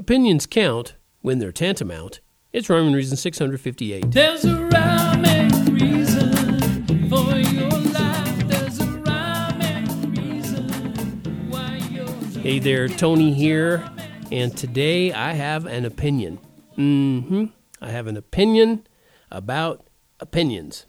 Opinions 0.00 0.46
count 0.46 0.94
when 1.20 1.40
they're 1.40 1.52
tantamount. 1.52 2.20
It's 2.54 2.70
Rhyme 2.70 2.86
and 2.86 2.96
Reason 2.96 3.18
658. 3.18 4.10
There's 4.10 4.46
a 4.46 4.64
rhyme 4.64 5.26
and 5.26 5.68
reason 5.78 6.86
for 7.10 7.36
your 7.36 7.68
life. 7.68 8.48
There's 8.48 8.80
a 8.80 8.86
rhyme 8.86 9.60
and 9.60 10.16
reason 10.16 11.50
why 11.50 11.82
you're 11.90 12.06
Hey 12.40 12.58
there, 12.58 12.88
Tony 12.88 13.34
here, 13.34 13.86
and 14.32 14.56
today 14.56 15.12
I 15.12 15.34
have 15.34 15.66
an 15.66 15.84
opinion. 15.84 16.38
Mm 16.78 17.26
hmm. 17.26 17.44
I 17.82 17.90
have 17.90 18.06
an 18.06 18.16
opinion 18.16 18.86
about 19.30 19.86
opinions. 20.18 20.86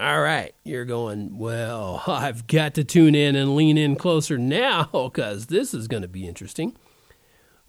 All 0.00 0.22
right, 0.22 0.54
you're 0.64 0.86
going, 0.86 1.36
well, 1.36 2.02
I've 2.06 2.46
got 2.46 2.72
to 2.76 2.84
tune 2.84 3.14
in 3.14 3.36
and 3.36 3.56
lean 3.56 3.76
in 3.76 3.94
closer 3.94 4.38
now 4.38 4.88
because 4.90 5.48
this 5.48 5.74
is 5.74 5.86
going 5.86 6.02
to 6.02 6.08
be 6.08 6.26
interesting. 6.26 6.74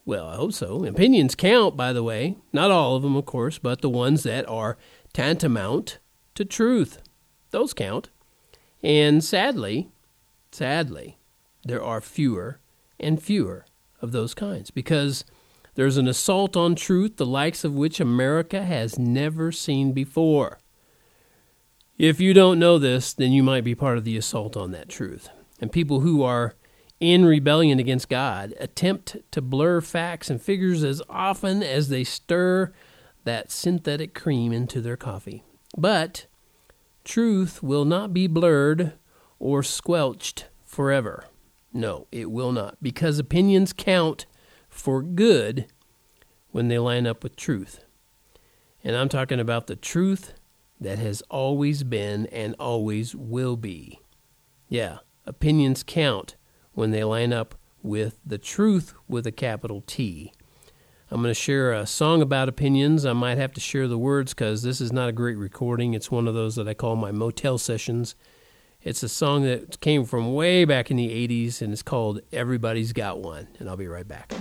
Well, 0.05 0.27
I 0.27 0.35
hope 0.35 0.53
so. 0.53 0.85
Opinions 0.85 1.33
count, 1.33 1.75
by 1.75 1.91
the 1.91 2.03
way. 2.03 2.35
Not 2.53 2.69
all 2.69 2.95
of 2.95 3.01
them, 3.01 3.15
of 3.15 3.25
course, 3.25 3.57
but 3.57 3.81
the 3.81 3.89
ones 3.89 4.21
that 4.23 4.47
are 4.47 4.77
tantamount 5.13 5.97
to 6.35 6.45
truth. 6.45 7.01
Those 7.49 7.73
count. 7.73 8.09
And 8.83 9.23
sadly, 9.23 9.89
sadly, 10.51 11.17
there 11.63 11.83
are 11.83 12.01
fewer 12.01 12.59
and 12.99 13.21
fewer 13.21 13.65
of 13.99 14.11
those 14.11 14.35
kinds 14.35 14.69
because 14.69 15.25
there's 15.73 15.97
an 15.97 16.07
assault 16.07 16.55
on 16.55 16.75
truth 16.75 17.17
the 17.17 17.25
likes 17.25 17.63
of 17.63 17.73
which 17.73 17.99
America 17.99 18.63
has 18.63 18.99
never 18.99 19.51
seen 19.51 19.91
before. 19.91 20.59
If 21.97 22.19
you 22.19 22.33
don't 22.33 22.59
know 22.59 22.77
this, 22.77 23.11
then 23.13 23.31
you 23.31 23.41
might 23.41 23.63
be 23.63 23.73
part 23.73 23.97
of 23.97 24.03
the 24.03 24.17
assault 24.17 24.55
on 24.55 24.71
that 24.71 24.89
truth. 24.89 25.29
And 25.59 25.71
people 25.71 26.01
who 26.01 26.21
are 26.21 26.53
in 27.05 27.25
rebellion 27.25 27.79
against 27.79 28.09
God 28.09 28.53
attempt 28.59 29.17
to 29.31 29.41
blur 29.41 29.81
facts 29.81 30.29
and 30.29 30.41
figures 30.41 30.83
as 30.83 31.01
often 31.09 31.63
as 31.63 31.89
they 31.89 32.03
stir 32.03 32.73
that 33.23 33.51
synthetic 33.51 34.13
cream 34.13 34.51
into 34.51 34.81
their 34.81 34.97
coffee. 34.97 35.43
But 35.77 36.25
truth 37.03 37.61
will 37.63 37.85
not 37.85 38.13
be 38.13 38.27
blurred 38.27 38.93
or 39.39 39.63
squelched 39.63 40.47
forever. 40.65 41.25
No, 41.73 42.07
it 42.11 42.31
will 42.31 42.51
not, 42.51 42.77
because 42.81 43.19
opinions 43.19 43.73
count 43.73 44.25
for 44.69 45.01
good 45.01 45.65
when 46.51 46.69
they 46.69 46.79
line 46.79 47.05
up 47.05 47.23
with 47.23 47.35
truth. 47.35 47.83
And 48.83 48.95
I'm 48.95 49.09
talking 49.09 49.39
about 49.39 49.67
the 49.67 49.75
truth 49.75 50.33
that 50.79 50.99
has 50.99 51.21
always 51.23 51.83
been 51.83 52.27
and 52.27 52.55
always 52.59 53.15
will 53.15 53.57
be. 53.57 53.99
Yeah, 54.69 54.99
opinions 55.25 55.83
count 55.83 56.35
when 56.75 56.91
they 56.91 57.03
line 57.03 57.33
up 57.33 57.55
with 57.81 58.19
the 58.25 58.37
truth 58.37 58.93
with 59.07 59.25
a 59.25 59.31
capital 59.31 59.83
T. 59.87 60.31
I'm 61.09 61.21
going 61.21 61.29
to 61.31 61.39
share 61.39 61.71
a 61.71 61.85
song 61.85 62.21
about 62.21 62.49
opinions. 62.49 63.05
I 63.05 63.13
might 63.13 63.37
have 63.37 63.53
to 63.53 63.61
share 63.61 63.87
the 63.87 63.97
words 63.97 64.33
because 64.33 64.63
this 64.63 64.81
is 64.81 64.91
not 64.91 65.09
a 65.09 65.11
great 65.11 65.37
recording. 65.37 65.93
It's 65.93 66.11
one 66.11 66.27
of 66.27 66.33
those 66.33 66.55
that 66.55 66.67
I 66.67 66.73
call 66.73 66.95
my 66.95 67.11
motel 67.11 67.57
sessions. 67.57 68.15
It's 68.81 69.01
a 69.01 69.09
song 69.09 69.43
that 69.43 69.79
came 69.79 70.05
from 70.05 70.33
way 70.33 70.65
back 70.65 70.91
in 70.91 70.97
the 70.97 71.09
80s 71.09 71.61
and 71.61 71.73
it's 71.73 71.83
called 71.83 72.21
Everybody's 72.33 72.91
Got 72.91 73.19
One. 73.19 73.47
And 73.59 73.69
I'll 73.69 73.77
be 73.77 73.87
right 73.87 74.07
back. 74.07 74.33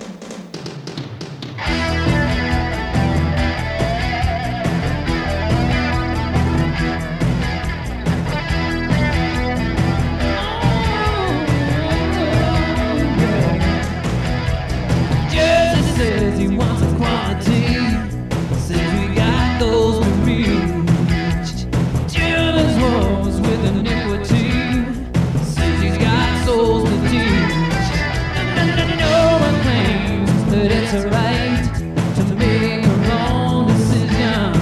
A 30.94 31.08
right 31.08 31.74
to 32.14 32.34
make 32.36 32.84
your 32.84 33.12
own 33.18 33.66
decision. 33.66 34.52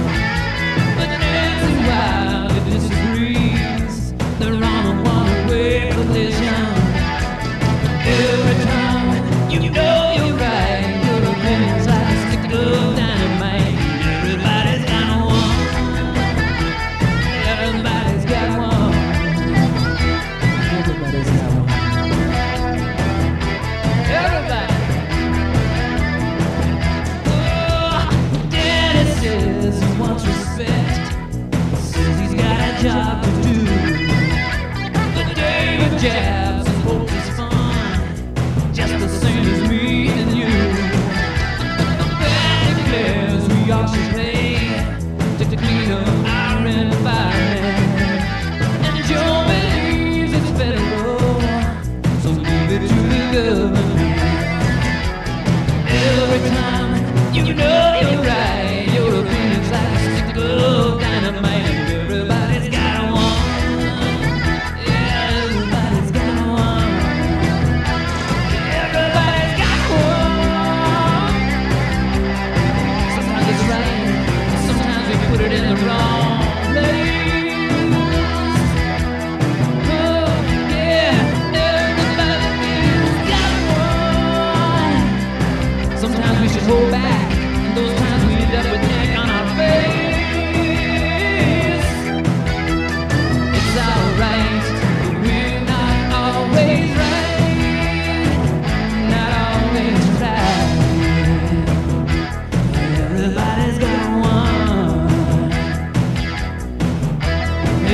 But 0.97 1.09
disagrees. 2.71 4.13
They're 4.39 4.63
on 4.73 4.83
a 4.91 4.95
one-way 5.03 5.91
collision. 5.91 6.65
Every 8.05 8.52
you 57.45 57.53
know 57.53 57.92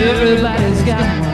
Everybody's 0.02 0.82
got 0.84 1.20
one. 1.20 1.29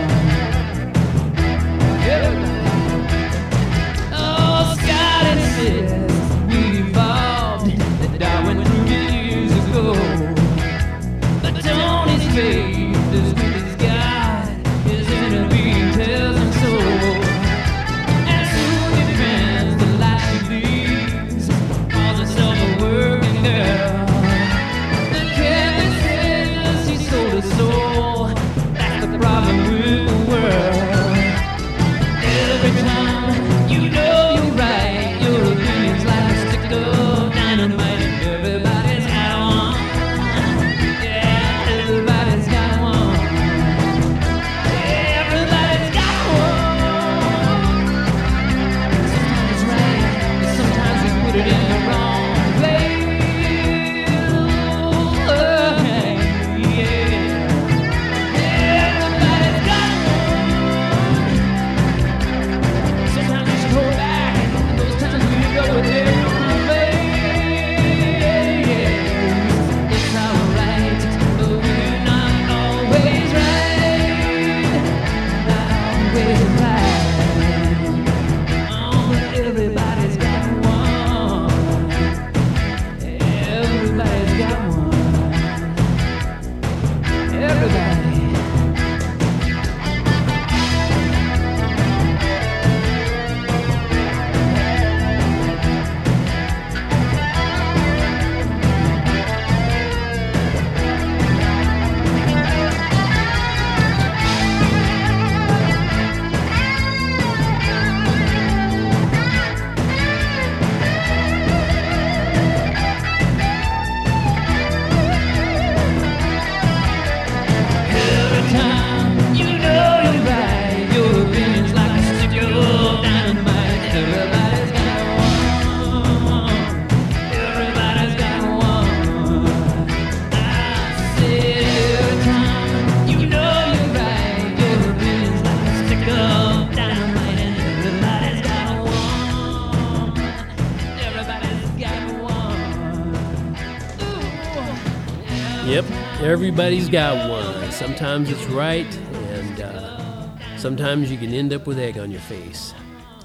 Yep, 145.66 145.85
everybody's 146.22 146.90
got 146.90 147.28
one. 147.28 147.72
Sometimes 147.72 148.29
it's 148.29 148.46
right, 148.46 148.85
and 148.96 149.62
uh, 149.62 150.58
sometimes 150.58 151.12
you 151.12 151.17
can 151.17 151.34
end 151.34 151.53
up 151.53 151.66
with 151.66 151.79
egg 151.79 151.97
on 151.97 152.12
your 152.12 152.22
face. 152.22 152.72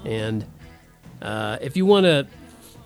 And 0.05 0.47
uh, 1.21 1.59
if 1.61 1.77
you 1.77 1.85
want 1.85 2.05
to 2.07 2.25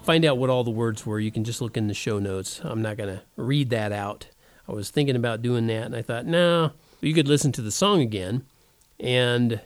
find 0.04 0.26
out 0.26 0.38
what 0.38 0.50
all 0.50 0.66
the 0.66 0.72
words 0.72 1.06
were, 1.06 1.22
you 1.22 1.32
can 1.32 1.46
just 1.46 1.62
look 1.62 1.78
in 1.78 1.88
the 1.88 1.94
show 1.94 2.20
notes. 2.20 2.60
I'm 2.66 2.82
not 2.82 2.98
going 2.98 3.16
to 3.16 3.22
read 3.38 3.70
that 3.70 3.94
out. 3.94 4.28
I 4.68 4.74
was 4.74 4.90
thinking 4.90 5.16
about 5.16 5.42
doing 5.42 5.68
that, 5.68 5.86
and 5.86 5.96
I 5.96 6.02
thought, 6.02 6.26
no, 6.26 6.74
you 7.00 7.14
could 7.14 7.30
listen 7.30 7.54
to 7.54 7.62
the 7.62 7.72
song 7.72 8.02
again 8.02 8.44
and 9.00 9.62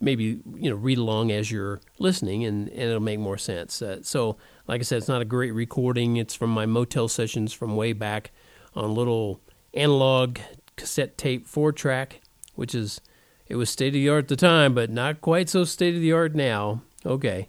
maybe 0.00 0.40
you 0.54 0.70
know 0.70 0.76
read 0.76 0.96
along 0.96 1.32
as 1.32 1.50
you're 1.50 1.82
listening, 1.98 2.46
and, 2.46 2.70
and 2.70 2.80
it'll 2.80 3.00
make 3.00 3.18
more 3.18 3.36
sense. 3.36 3.82
Uh, 3.82 3.98
so, 4.02 4.38
like 4.66 4.80
I 4.80 4.84
said, 4.84 4.96
it's 4.96 5.08
not 5.08 5.20
a 5.20 5.26
great 5.26 5.52
recording. 5.52 6.16
It's 6.16 6.34
from 6.34 6.48
my 6.48 6.64
motel 6.64 7.08
sessions 7.08 7.52
from 7.52 7.76
way 7.76 7.92
back 7.92 8.30
on 8.78 8.94
little 8.94 9.40
analog 9.74 10.38
cassette 10.76 11.18
tape 11.18 11.46
four 11.46 11.72
track, 11.72 12.20
which 12.54 12.74
is 12.74 13.00
it 13.46 13.56
was 13.56 13.68
state 13.68 13.88
of 13.88 13.94
the 13.94 14.08
art 14.08 14.24
at 14.24 14.28
the 14.28 14.36
time, 14.36 14.74
but 14.74 14.90
not 14.90 15.20
quite 15.20 15.48
so 15.48 15.64
state 15.64 15.94
of 15.94 16.00
the 16.00 16.12
art 16.12 16.34
now. 16.34 16.82
Okay, 17.04 17.48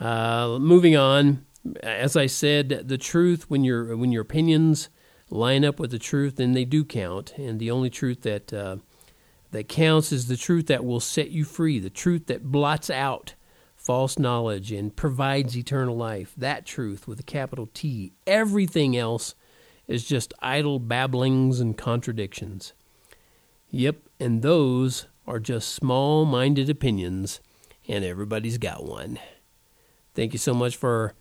uh, 0.00 0.58
moving 0.60 0.96
on. 0.96 1.46
As 1.82 2.16
I 2.16 2.26
said, 2.26 2.88
the 2.88 2.98
truth 2.98 3.48
when 3.48 3.64
your 3.64 3.96
when 3.96 4.12
your 4.12 4.22
opinions 4.22 4.88
line 5.30 5.64
up 5.64 5.78
with 5.78 5.90
the 5.90 5.98
truth, 5.98 6.36
then 6.36 6.52
they 6.52 6.64
do 6.64 6.84
count, 6.84 7.32
and 7.38 7.58
the 7.58 7.70
only 7.70 7.90
truth 7.90 8.22
that 8.22 8.52
uh, 8.52 8.76
that 9.52 9.68
counts 9.68 10.12
is 10.12 10.26
the 10.26 10.36
truth 10.36 10.66
that 10.66 10.84
will 10.84 11.00
set 11.00 11.30
you 11.30 11.44
free, 11.44 11.78
the 11.78 11.90
truth 11.90 12.26
that 12.26 12.50
blots 12.50 12.90
out 12.90 13.34
false 13.76 14.18
knowledge 14.18 14.72
and 14.72 14.96
provides 14.96 15.56
eternal 15.56 15.96
life. 15.96 16.34
That 16.36 16.64
truth 16.64 17.06
with 17.06 17.20
a 17.20 17.24
capital 17.24 17.68
T. 17.72 18.14
Everything 18.26 18.96
else 18.96 19.34
is 19.86 20.04
just 20.04 20.34
idle 20.40 20.78
babblings 20.78 21.60
and 21.60 21.76
contradictions. 21.76 22.72
Yep, 23.70 23.96
and 24.20 24.42
those 24.42 25.06
are 25.26 25.40
just 25.40 25.70
small 25.70 26.24
minded 26.24 26.70
opinions, 26.70 27.40
and 27.88 28.04
everybody's 28.04 28.58
got 28.58 28.84
one. 28.84 29.18
Thank 30.14 30.32
you 30.32 30.38
so 30.38 30.54
much 30.54 30.76
for 30.76 31.14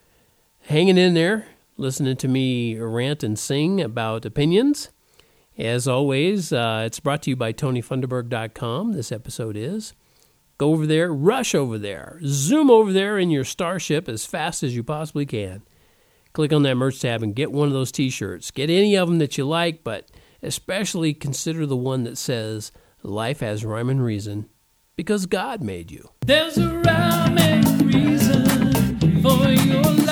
hanging 0.61 0.97
in 0.97 1.13
there, 1.13 1.47
listening 1.77 2.17
to 2.17 2.27
me 2.27 2.77
rant 2.77 3.23
and 3.23 3.37
sing 3.37 3.81
about 3.81 4.25
opinions. 4.25 4.89
As 5.57 5.87
always, 5.87 6.51
uh, 6.51 6.83
it's 6.85 6.99
brought 6.99 7.23
to 7.23 7.31
you 7.31 7.35
by 7.35 7.53
TonyFunderberg.com. 7.53 8.93
This 8.93 9.11
episode 9.11 9.55
is. 9.55 9.93
Go 10.57 10.71
over 10.71 10.85
there, 10.85 11.11
rush 11.11 11.55
over 11.55 11.77
there, 11.77 12.19
zoom 12.23 12.69
over 12.69 12.93
there 12.93 13.17
in 13.17 13.31
your 13.31 13.43
starship 13.43 14.07
as 14.07 14.25
fast 14.25 14.63
as 14.63 14.75
you 14.75 14.83
possibly 14.83 15.25
can 15.25 15.63
click 16.33 16.51
on 16.51 16.63
that 16.63 16.75
merch 16.75 16.99
tab 16.99 17.23
and 17.23 17.35
get 17.35 17.51
one 17.51 17.67
of 17.67 17.73
those 17.73 17.91
t 17.91 18.09
shirts. 18.09 18.51
Get 18.51 18.69
any 18.69 18.95
of 18.95 19.07
them 19.07 19.19
that 19.19 19.37
you 19.37 19.45
like, 19.45 19.83
but 19.83 20.09
especially 20.41 21.13
consider 21.13 21.65
the 21.65 21.77
one 21.77 22.03
that 22.03 22.17
says, 22.17 22.71
Life 23.01 23.39
has 23.41 23.65
rhyme 23.65 23.89
and 23.89 24.03
reason 24.03 24.49
because 24.95 25.25
God 25.25 25.61
made 25.61 25.91
you. 25.91 26.09
There's 26.21 26.57
a 26.57 26.69
rhyme 26.69 27.37
and 27.37 27.93
reason 27.93 29.21
for 29.21 29.49
your 29.49 30.02